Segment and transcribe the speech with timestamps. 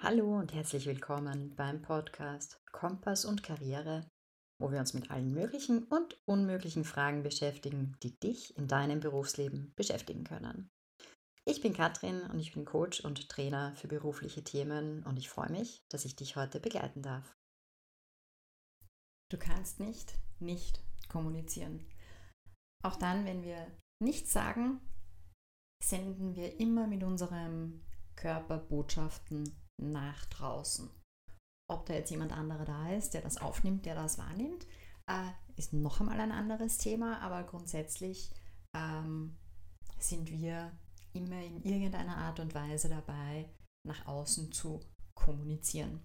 [0.00, 4.08] Hallo und herzlich willkommen beim Podcast Kompass und Karriere,
[4.60, 9.72] wo wir uns mit allen möglichen und unmöglichen Fragen beschäftigen, die dich in deinem Berufsleben
[9.74, 10.70] beschäftigen können.
[11.44, 15.50] Ich bin Katrin und ich bin Coach und Trainer für berufliche Themen und ich freue
[15.50, 17.36] mich, dass ich dich heute begleiten darf.
[19.32, 21.84] Du kannst nicht nicht kommunizieren.
[22.84, 23.66] Auch dann, wenn wir
[24.00, 24.80] nichts sagen,
[25.82, 27.84] senden wir immer mit unserem
[28.14, 30.90] Körper Botschaften nach draußen.
[31.70, 34.66] Ob da jetzt jemand anderer da ist, der das aufnimmt, der das wahrnimmt,
[35.06, 38.30] äh, ist noch einmal ein anderes Thema, aber grundsätzlich
[38.74, 39.36] ähm,
[39.98, 40.72] sind wir
[41.12, 43.48] immer in irgendeiner Art und Weise dabei,
[43.86, 44.80] nach außen zu
[45.14, 46.00] kommunizieren.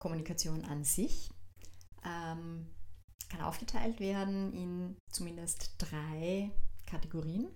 [0.00, 1.30] Kommunikation an sich
[2.04, 2.70] ähm,
[3.28, 6.50] kann aufgeteilt werden in zumindest drei
[6.86, 7.48] Kategorien.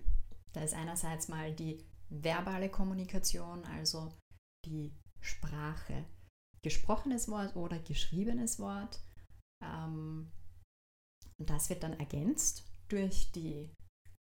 [0.53, 4.13] Da ist einerseits mal die verbale Kommunikation, also
[4.65, 6.05] die Sprache.
[6.61, 8.99] Gesprochenes Wort oder geschriebenes Wort.
[9.61, 10.31] Ähm,
[11.37, 13.69] und das wird dann ergänzt durch die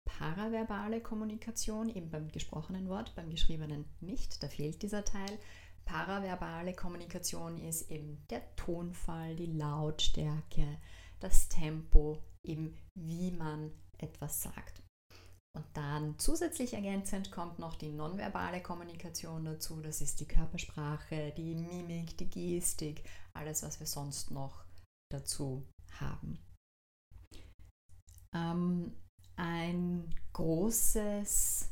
[0.06, 5.40] paraverbale Kommunikation, eben beim gesprochenen Wort, beim geschriebenen nicht, da fehlt dieser Teil.
[5.86, 10.80] Paraverbale Kommunikation ist eben der Tonfall, die Lautstärke,
[11.20, 14.84] das Tempo, eben wie man etwas sagt.
[15.56, 19.82] Und dann zusätzlich ergänzend kommt noch die nonverbale Kommunikation dazu.
[19.82, 24.64] Das ist die Körpersprache, die Mimik, die Gestik, alles, was wir sonst noch
[25.12, 25.68] dazu
[26.00, 26.40] haben.
[28.36, 28.96] Ähm,
[29.38, 31.70] ein großes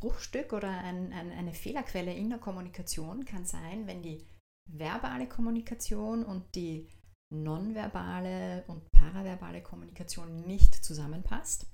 [0.00, 4.24] Bruchstück oder ein, ein, eine Fehlerquelle in der Kommunikation kann sein, wenn die
[4.70, 6.88] verbale Kommunikation und die
[7.32, 11.66] nonverbale und paraverbale Kommunikation nicht zusammenpasst.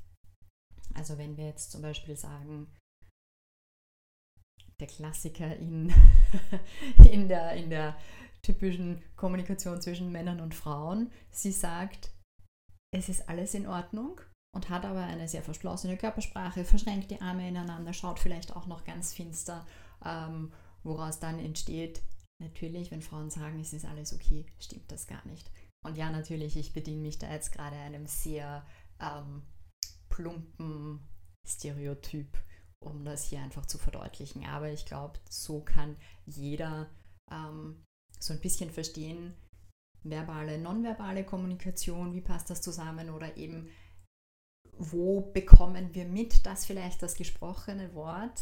[0.94, 2.68] Also wenn wir jetzt zum Beispiel sagen,
[4.80, 5.92] der Klassiker in,
[7.10, 7.96] in, der, in der
[8.42, 12.10] typischen Kommunikation zwischen Männern und Frauen, sie sagt,
[12.92, 14.20] es ist alles in Ordnung
[14.54, 18.84] und hat aber eine sehr verschlossene Körpersprache, verschränkt die Arme ineinander, schaut vielleicht auch noch
[18.84, 19.66] ganz finster,
[20.04, 20.52] ähm,
[20.82, 22.02] woraus dann entsteht,
[22.40, 25.50] natürlich, wenn Frauen sagen, es ist alles okay, stimmt das gar nicht.
[25.84, 28.66] Und ja, natürlich, ich bediene mich da jetzt gerade einem sehr
[29.00, 29.42] ähm,
[30.20, 31.00] plumpen
[31.46, 32.38] Stereotyp,
[32.80, 34.44] um das hier einfach zu verdeutlichen.
[34.44, 36.88] Aber ich glaube, so kann jeder
[37.30, 37.84] ähm,
[38.18, 39.34] so ein bisschen verstehen,
[40.02, 43.68] verbale, nonverbale Kommunikation, wie passt das zusammen oder eben,
[44.78, 48.40] wo bekommen wir mit, dass vielleicht das gesprochene Wort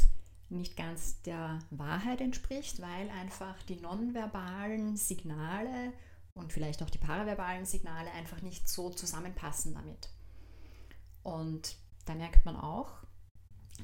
[0.50, 5.92] nicht ganz der Wahrheit entspricht, weil einfach die nonverbalen Signale
[6.34, 10.10] und vielleicht auch die paraverbalen Signale einfach nicht so zusammenpassen damit.
[11.28, 12.90] Und da merkt man auch,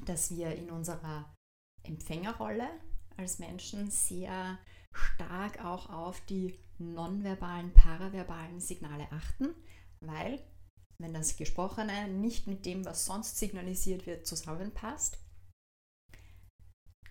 [0.05, 1.31] dass wir in unserer
[1.83, 2.67] Empfängerrolle
[3.17, 4.57] als Menschen sehr
[4.91, 9.53] stark auch auf die nonverbalen, paraverbalen Signale achten,
[9.99, 10.41] weil
[10.97, 15.19] wenn das Gesprochene nicht mit dem, was sonst signalisiert wird, zusammenpasst,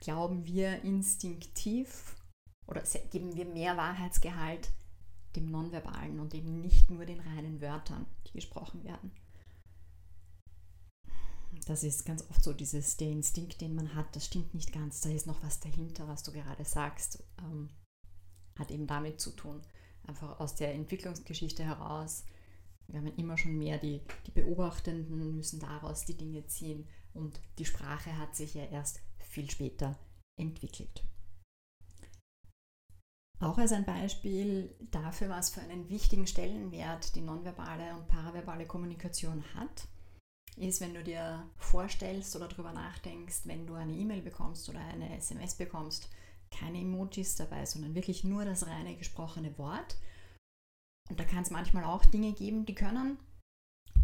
[0.00, 2.16] glauben wir instinktiv
[2.66, 4.72] oder geben wir mehr Wahrheitsgehalt
[5.36, 9.12] dem Nonverbalen und eben nicht nur den reinen Wörtern, die gesprochen werden
[11.66, 15.00] das ist ganz oft so dieses, der Instinkt, den man hat, das stimmt nicht ganz,
[15.00, 17.70] da ist noch was dahinter, was du gerade sagst, ähm,
[18.59, 19.62] hat eben damit zu tun.
[20.06, 22.25] Einfach aus der Entwicklungsgeschichte heraus.
[22.88, 27.64] Wir haben immer schon mehr die, die Beobachtenden, müssen daraus die Dinge ziehen und die
[27.64, 29.98] Sprache hat sich ja erst viel später
[30.37, 31.04] entwickelt.
[33.41, 39.43] Auch als ein Beispiel dafür, was für einen wichtigen Stellenwert die nonverbale und paraverbale Kommunikation
[39.54, 39.88] hat,
[40.56, 45.16] ist, wenn du dir vorstellst oder darüber nachdenkst, wenn du eine E-Mail bekommst oder eine
[45.16, 46.09] SMS bekommst,
[46.50, 49.97] keine Emojis dabei, sondern wirklich nur das reine gesprochene Wort.
[51.10, 53.19] Und da kann es manchmal auch Dinge geben, die können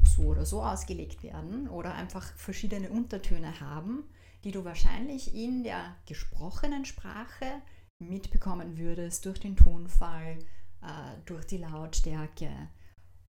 [0.05, 4.05] so oder so ausgelegt werden oder einfach verschiedene Untertöne haben,
[4.45, 7.63] die du wahrscheinlich in der gesprochenen Sprache
[7.99, 10.39] mitbekommen würdest durch den Tonfall,
[10.83, 12.51] äh, durch die Lautstärke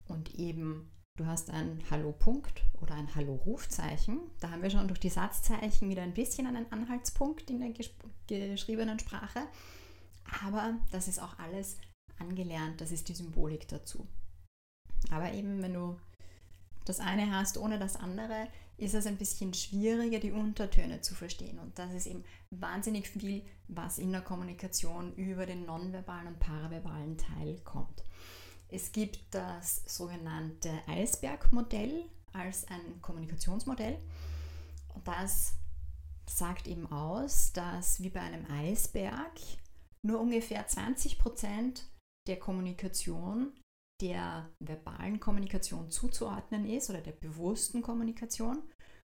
[0.07, 4.19] und eben Du hast einen Hallo-Punkt oder ein Hallo-Rufzeichen.
[4.39, 8.97] Da haben wir schon durch die Satzzeichen wieder ein bisschen einen Anhaltspunkt in der geschriebenen
[8.97, 9.41] Sprache.
[10.45, 11.77] Aber das ist auch alles
[12.17, 14.07] angelernt, das ist die Symbolik dazu.
[15.11, 15.97] Aber eben, wenn du
[16.85, 18.47] das eine hast ohne das andere,
[18.77, 21.59] ist es ein bisschen schwieriger, die Untertöne zu verstehen.
[21.59, 27.17] Und das ist eben wahnsinnig viel, was in der Kommunikation über den nonverbalen und paraverbalen
[27.17, 28.03] Teil kommt.
[28.71, 33.99] Es gibt das sogenannte Eisbergmodell als ein Kommunikationsmodell.
[34.95, 35.55] Und das
[36.29, 39.39] sagt eben aus, dass wie bei einem Eisberg
[40.01, 41.85] nur ungefähr 20 Prozent
[42.27, 43.51] der Kommunikation
[44.01, 48.63] der verbalen Kommunikation zuzuordnen ist oder der bewussten Kommunikation.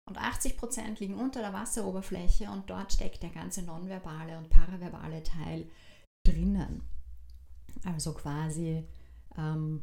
[0.06, 5.22] Und 80 Prozent liegen unter der Wasseroberfläche und dort steckt der ganze nonverbale und paraverbale
[5.22, 5.68] Teil
[6.26, 6.82] drinnen.
[7.84, 8.86] Also quasi
[9.36, 9.82] ähm,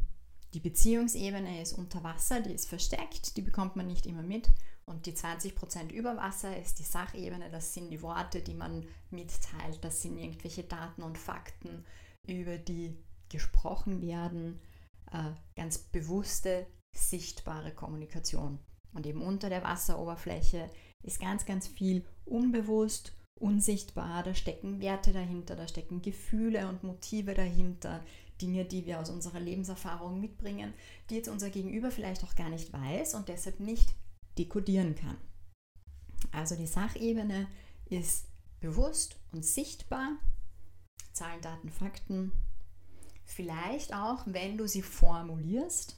[0.53, 4.49] die Beziehungsebene ist unter Wasser, die ist versteckt, die bekommt man nicht immer mit.
[4.85, 9.83] Und die 20% über Wasser ist die Sachebene, das sind die Worte, die man mitteilt,
[9.83, 11.85] das sind irgendwelche Daten und Fakten,
[12.27, 12.97] über die
[13.29, 14.59] gesprochen werden,
[15.11, 18.59] äh, ganz bewusste, sichtbare Kommunikation.
[18.93, 20.69] Und eben unter der Wasseroberfläche
[21.03, 27.33] ist ganz, ganz viel unbewusst, unsichtbar, da stecken Werte dahinter, da stecken Gefühle und Motive
[27.33, 28.03] dahinter,
[28.41, 30.73] Dinge, die wir aus unserer Lebenserfahrung mitbringen,
[31.09, 33.93] die jetzt unser Gegenüber vielleicht auch gar nicht weiß und deshalb nicht
[34.37, 35.17] dekodieren kann.
[36.31, 37.47] Also die Sachebene
[37.89, 38.27] ist
[38.59, 40.17] bewusst und sichtbar.
[41.13, 42.31] Zahlen, Daten, Fakten.
[43.25, 45.97] Vielleicht auch, wenn du sie formulierst,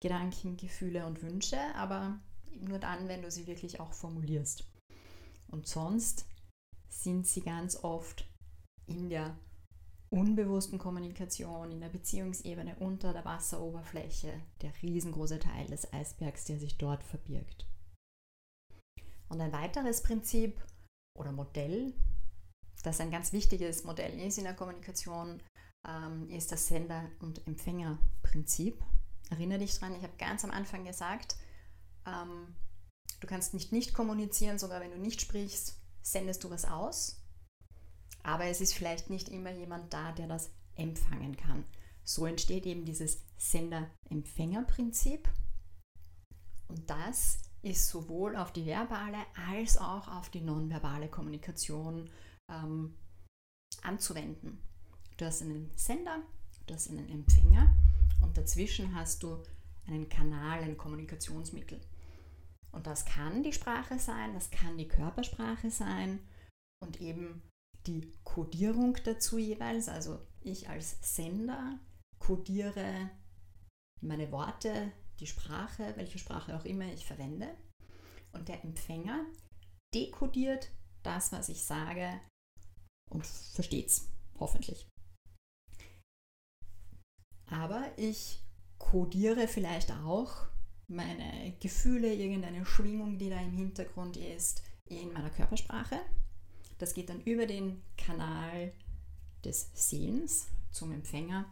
[0.00, 2.20] Gedanken, Gefühle und Wünsche, aber
[2.60, 4.64] nur dann, wenn du sie wirklich auch formulierst.
[5.48, 6.26] Und sonst
[6.88, 8.28] sind sie ganz oft
[8.86, 9.36] in der
[10.10, 14.32] unbewussten Kommunikation, in der Beziehungsebene unter der Wasseroberfläche,
[14.62, 17.66] der riesengroße Teil des Eisbergs, der sich dort verbirgt.
[19.28, 20.64] Und ein weiteres Prinzip
[21.14, 21.92] oder Modell,
[22.82, 25.42] das ein ganz wichtiges Modell ist in der Kommunikation,
[25.86, 28.82] ähm, ist das Sender- und Empfängerprinzip.
[29.30, 31.36] Erinnere dich dran, ich habe ganz am Anfang gesagt,
[32.06, 32.54] ähm,
[33.20, 37.17] du kannst nicht nicht kommunizieren, sogar wenn du nicht sprichst, sendest du was aus
[38.22, 41.64] aber es ist vielleicht nicht immer jemand da, der das empfangen kann.
[42.04, 45.28] So entsteht eben dieses Sender-Empfänger-Prinzip.
[46.68, 49.18] Und das ist sowohl auf die verbale
[49.48, 52.08] als auch auf die nonverbale Kommunikation
[52.50, 52.94] ähm,
[53.82, 54.62] anzuwenden.
[55.16, 56.22] Du hast einen Sender,
[56.66, 57.74] du hast einen Empfänger
[58.22, 59.42] und dazwischen hast du
[59.86, 61.80] einen Kanal, ein Kommunikationsmittel.
[62.70, 66.20] Und das kann die Sprache sein, das kann die Körpersprache sein
[66.80, 67.42] und eben
[67.88, 69.88] die Codierung dazu jeweils.
[69.88, 71.80] Also ich als Sender
[72.18, 73.10] codiere
[74.00, 77.48] meine Worte, die Sprache, welche Sprache auch immer ich verwende.
[78.32, 79.24] Und der Empfänger
[79.94, 80.70] dekodiert
[81.02, 82.20] das, was ich sage
[83.10, 84.08] und versteht es,
[84.38, 84.86] hoffentlich.
[87.46, 88.44] Aber ich
[88.76, 90.46] codiere vielleicht auch
[90.86, 96.00] meine Gefühle, irgendeine Schwingung, die da im Hintergrund ist, in meiner Körpersprache.
[96.78, 98.72] Das geht dann über den Kanal
[99.44, 101.46] des Sehens zum Empfänger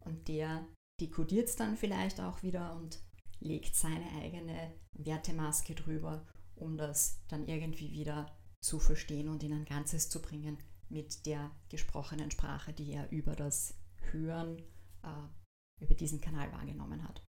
[0.00, 0.66] und der
[1.00, 3.00] dekodiert es dann vielleicht auch wieder und
[3.40, 9.64] legt seine eigene Wertemaske drüber, um das dann irgendwie wieder zu verstehen und in ein
[9.64, 13.74] Ganzes zu bringen mit der gesprochenen Sprache, die er über das
[14.10, 14.58] Hören,
[15.02, 17.22] äh, über diesen Kanal wahrgenommen hat.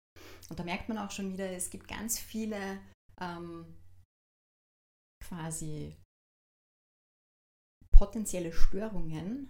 [0.50, 2.80] Und da merkt man auch schon wieder, es gibt ganz viele
[3.19, 3.66] ähm,
[5.24, 5.96] quasi
[7.95, 9.50] potenzielle Störungen,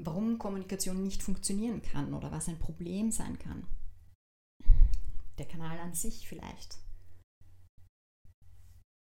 [0.00, 3.66] warum Kommunikation nicht funktionieren kann oder was ein Problem sein kann.
[5.38, 6.78] Der Kanal an sich vielleicht.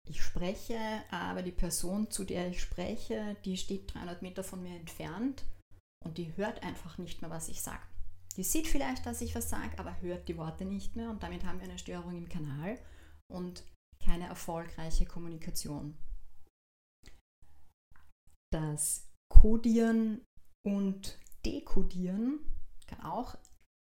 [0.08, 0.78] Ich spreche,
[1.10, 5.44] aber die Person, zu der ich spreche, die steht 300 Meter von mir entfernt
[6.04, 7.82] und die hört einfach nicht mehr, was ich sage.
[8.36, 11.44] Die sieht vielleicht, dass ich was sage, aber hört die Worte nicht mehr und damit
[11.44, 12.78] haben wir eine Störung im Kanal
[13.28, 13.64] und
[14.04, 15.96] keine erfolgreiche Kommunikation
[18.52, 20.24] das Codieren
[20.64, 22.38] und Dekodieren
[22.86, 23.36] kann auch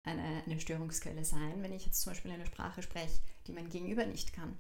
[0.07, 4.07] eine, eine Störungsquelle sein, wenn ich jetzt zum Beispiel eine Sprache spreche, die mein Gegenüber
[4.07, 4.57] nicht kann.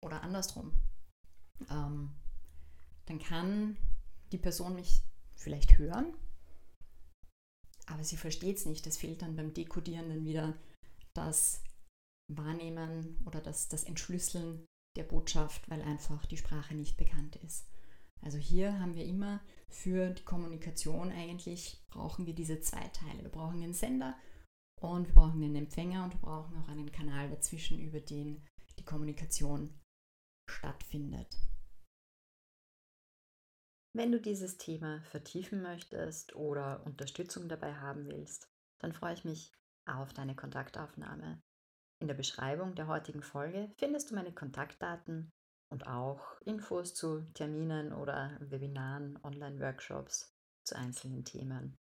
[0.00, 0.72] Oder andersrum.
[1.70, 2.10] Ähm,
[3.06, 3.76] dann kann
[4.32, 5.02] die Person mich
[5.36, 6.14] vielleicht hören,
[7.86, 8.86] aber sie versteht es nicht.
[8.86, 10.56] Es fehlt dann beim Dekodieren dann wieder
[11.14, 11.62] das
[12.28, 14.64] Wahrnehmen oder das, das Entschlüsseln
[14.96, 17.66] der Botschaft, weil einfach die Sprache nicht bekannt ist.
[18.22, 23.22] Also hier haben wir immer für die Kommunikation eigentlich brauchen wir diese zwei Teile.
[23.22, 24.16] Wir brauchen den Sender
[24.80, 28.46] und wir brauchen den Empfänger und wir brauchen auch einen Kanal dazwischen, über den
[28.78, 29.78] die Kommunikation
[30.48, 31.36] stattfindet.
[33.92, 38.48] Wenn du dieses Thema vertiefen möchtest oder Unterstützung dabei haben willst,
[38.78, 39.52] dann freue ich mich
[39.84, 41.42] auf deine Kontaktaufnahme.
[41.98, 45.32] In der Beschreibung der heutigen Folge findest du meine Kontaktdaten
[45.70, 50.34] und auch Infos zu Terminen oder Webinaren, Online-Workshops
[50.64, 51.78] zu einzelnen Themen.